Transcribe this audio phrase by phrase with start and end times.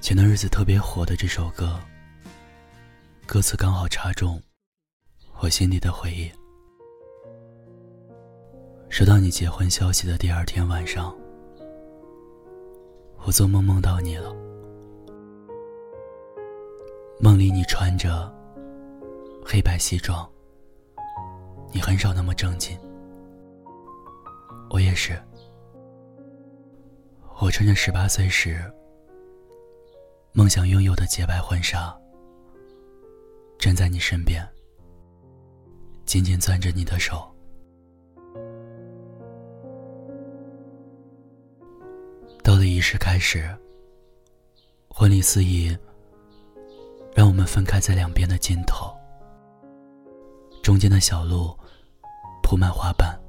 [0.00, 1.78] 前段日子特别火的这首歌，
[3.26, 4.42] 歌词刚好插中
[5.40, 6.30] 我心里的回忆。
[8.88, 11.16] 收到你结婚消息的第二天晚上，
[13.24, 14.34] 我做梦梦到你了。
[17.20, 18.32] 梦里你穿着
[19.52, 20.30] 黑白西装，
[21.72, 22.78] 你很少那么正经。
[24.70, 25.20] 我也是，
[27.40, 28.62] 我穿着十八岁时
[30.30, 31.92] 梦想拥有的洁白婚纱，
[33.58, 34.48] 站在你身边，
[36.04, 37.28] 紧紧攥着你的手。
[42.44, 43.52] 到了仪式开始，
[44.88, 45.76] 婚礼司仪
[47.16, 48.96] 让我们分开在两边的尽头，
[50.70, 51.52] 中间的小路
[52.44, 53.20] 铺满花瓣，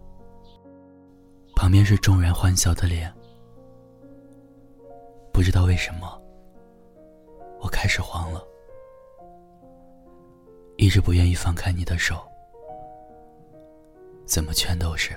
[1.56, 3.12] 旁边是众人欢笑的脸。
[5.34, 6.22] 不知道为什么，
[7.60, 8.46] 我开始慌了，
[10.78, 12.22] 一直不愿意放开你的手，
[14.24, 15.12] 怎么全都是。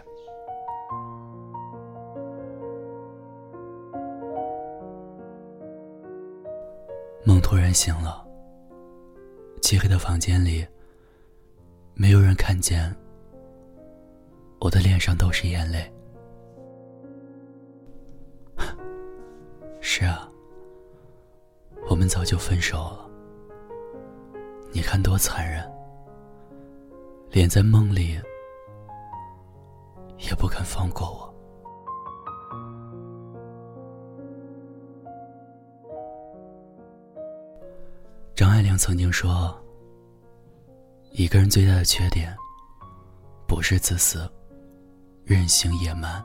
[7.23, 8.27] 梦突然醒了，
[9.61, 10.67] 漆黑的房间里，
[11.97, 12.95] 没有人看见，
[14.61, 15.91] 我的脸上都是眼泪。
[19.81, 20.29] 是啊，
[21.89, 23.09] 我们早就分手了。
[24.73, 25.65] 你看多残忍，
[27.31, 28.21] 连在梦里
[30.19, 31.33] 也不肯放过我。
[38.35, 39.57] 张爱玲曾经说
[41.17, 42.37] ：“一个人最大的缺点，
[43.47, 44.29] 不是自私、
[45.23, 46.21] 任性、野蛮，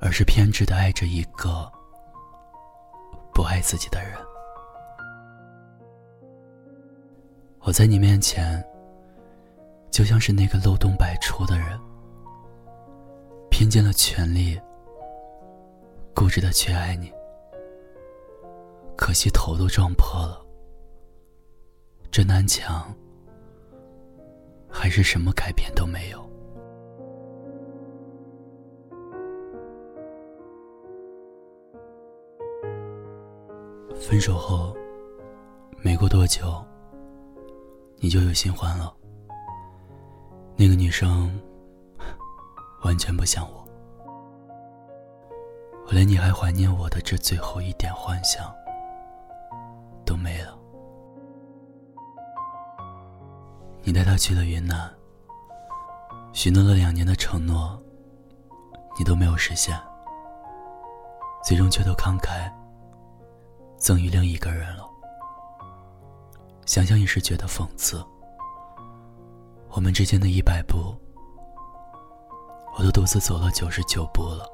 [0.00, 1.70] 而是偏执的爱着一个
[3.32, 4.18] 不爱自己的人。”
[7.62, 8.60] 我在你面前，
[9.92, 11.78] 就像是那个漏洞百出的人，
[13.48, 14.60] 拼尽了全力，
[16.16, 17.12] 固执的去爱你，
[18.96, 20.44] 可惜头都撞破了。
[22.10, 22.92] 这南墙
[24.78, 26.22] 还是什么改变都没有。
[33.98, 34.76] 分手后
[35.82, 36.62] 没过多久，
[37.96, 38.94] 你就有新欢了。
[40.56, 41.30] 那个女生
[42.84, 43.66] 完全不像我，
[45.86, 48.54] 我连你还怀念我的这最后一点幻想
[50.04, 50.55] 都没了。
[53.86, 54.92] 你带他去了云南，
[56.32, 57.80] 许诺了两年的承诺，
[58.98, 59.80] 你都没有实现，
[61.44, 62.52] 最终却都慷慨
[63.78, 64.84] 赠予另一个人了。
[66.64, 68.04] 想想也是觉得讽刺。
[69.68, 70.92] 我们之间的一百步，
[72.76, 74.50] 我都独自走了九十九步了，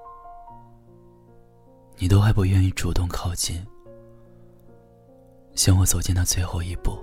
[1.97, 3.67] 你都还不愿意主动靠近，
[5.55, 7.03] 向我走进那最后一步。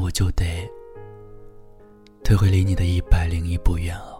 [0.00, 0.68] 我就得
[2.24, 4.18] 退回离你的一百零一步远了。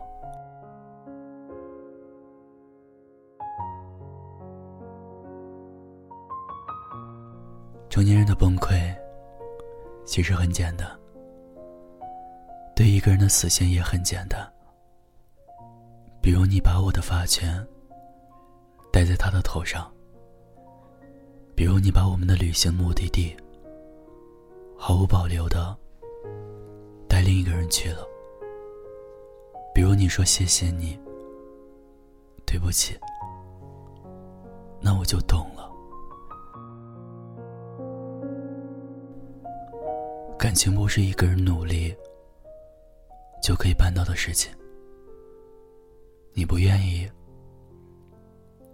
[7.88, 8.94] 成年人的崩溃
[10.04, 10.88] 其实很简单，
[12.76, 14.40] 对一个人的死心也很简单。
[16.20, 17.66] 比如你把我的发圈
[18.92, 19.90] 戴在他的头上，
[21.56, 23.36] 比如你把我们的旅行目的地。
[24.80, 25.76] 毫无保留的
[27.08, 28.06] 带另一个人去了，
[29.74, 30.96] 比如你说谢谢你，
[32.46, 32.96] 对不起，
[34.80, 35.68] 那我就懂了。
[40.38, 41.92] 感情不是一个人努力
[43.42, 44.50] 就可以办到的事情，
[46.32, 47.10] 你不愿意，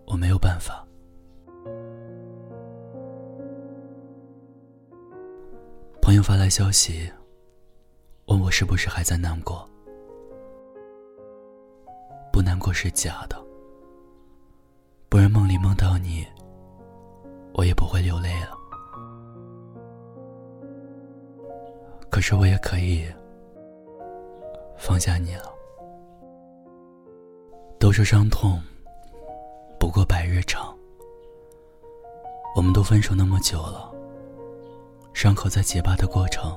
[0.07, 0.84] 我没有办法。
[6.25, 7.07] 发来消息，
[8.29, 9.69] 问我是不是还在难过？
[12.33, 13.37] 不难过是假的，
[15.11, 16.27] 不然梦里梦到你，
[17.53, 18.57] 我也不会流泪了。
[22.09, 23.05] 可是我也可以
[24.79, 25.53] 放下你了。
[27.79, 28.59] 都说伤痛
[29.79, 30.75] 不过百日长，
[32.57, 33.94] 我们都分手那么久了。
[35.15, 36.53] 伤口在结疤的过程，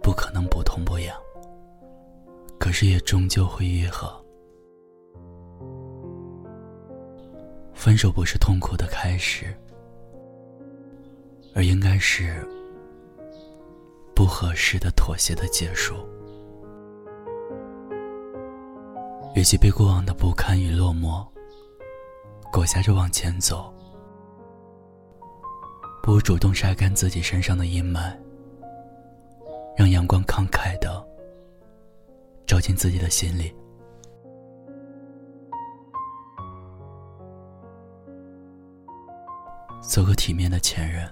[0.00, 1.14] 不可能不痛不痒，
[2.58, 4.18] 可是也终究会愈合。
[7.74, 9.54] 分手不是痛苦的开始，
[11.52, 12.46] 而应该是
[14.14, 15.96] 不合适的妥协的结束。
[19.34, 21.26] 与其被过往的不堪与落寞
[22.52, 23.74] 裹挟着往前走，
[26.04, 28.14] 不如主动晒干自己身上的阴霾，
[29.74, 31.02] 让阳光慷慨的
[32.46, 33.56] 照进自己的心里。
[39.80, 41.10] 做个体面的前任，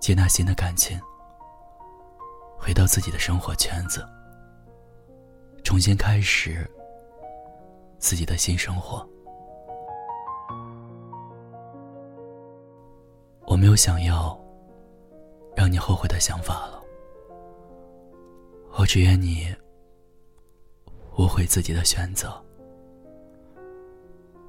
[0.00, 0.96] 接纳新的感情，
[2.56, 4.06] 回到自己的生活圈子，
[5.64, 6.64] 重新开始
[7.98, 9.04] 自己的新生活。
[13.46, 14.38] 我没有想要
[15.56, 16.82] 让你后悔的想法了，
[18.78, 19.54] 我只愿你
[21.16, 22.32] 无悔自己的选择。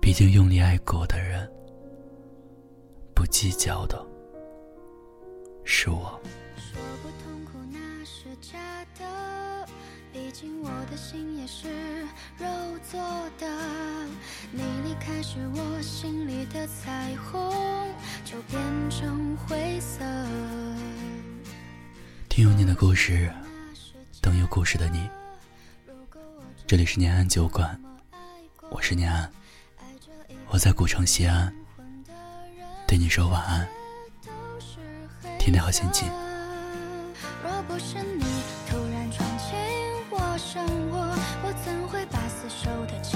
[0.01, 1.49] 毕竟用力爱过的人。
[3.13, 4.05] 不计较的
[5.63, 6.19] 是我。
[6.55, 8.59] 说不痛苦那是假
[8.97, 9.67] 的，
[10.13, 11.67] 毕竟我的心也是
[12.37, 12.47] 肉
[12.83, 12.99] 做
[13.39, 13.47] 的。
[14.51, 17.51] 你离开时，我心里的彩虹。
[22.29, 23.31] 听有你的故事，
[24.19, 25.07] 等有故事的你。
[26.65, 27.79] 这里是念安酒馆，
[28.71, 29.31] 我是念安，
[30.47, 31.53] 我在古城西安。
[32.87, 33.67] 对你说晚安，
[35.37, 36.09] 天天好心情。
[37.43, 38.23] 若不是你
[38.67, 39.55] 突然闯进
[40.09, 40.97] 我生活，
[41.43, 43.15] 我怎会把死守的寂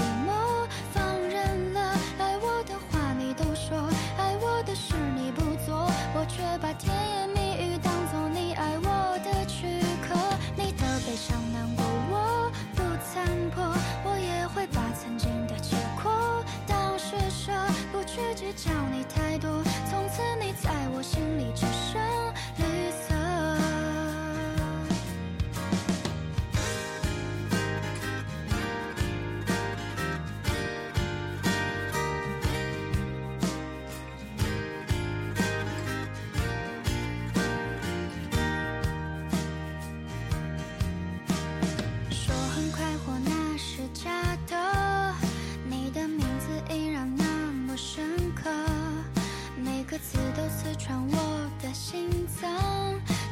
[13.12, 13.62] 残破，
[14.04, 17.52] 我也会把曾经的结果当施舍，
[17.92, 19.62] 不去计较你太多。
[19.90, 22.01] 从此你在我心里只剩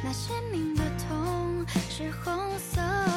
[0.03, 3.10] 那鲜明的痛是红色。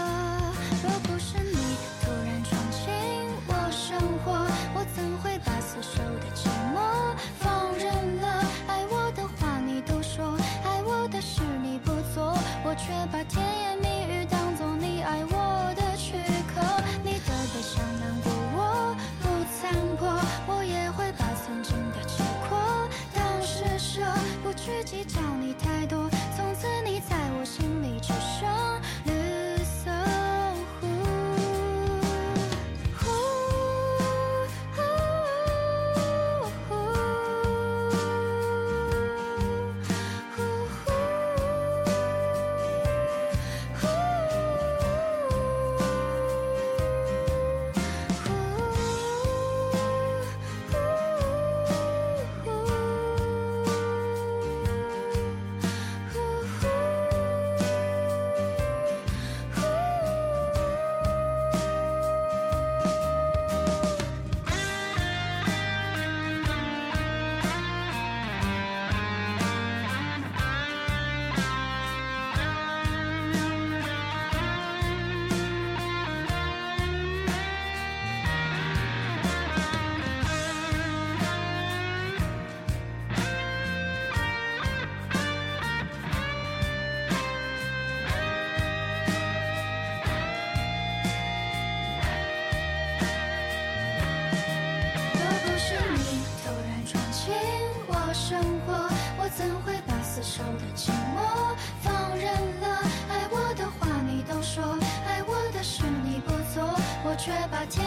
[100.35, 102.27] 手的寂寞放任
[102.61, 102.67] 了，
[103.09, 104.65] 爱我的话你都说，
[105.07, 106.75] 爱我的事你不做，
[107.05, 107.87] 我却把甜